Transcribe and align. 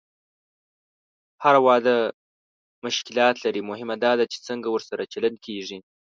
هر 1.43 1.55
واده 1.65 1.95
مشکلات 2.85 3.35
لري، 3.45 3.61
مهمه 3.69 3.95
دا 4.05 4.11
ده 4.19 4.25
چې 4.31 4.37
څنګه 4.47 4.67
ورسره 4.71 5.09
چلند 5.13 5.37
کېږي. 5.45 5.77